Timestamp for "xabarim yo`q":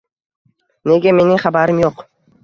1.43-2.07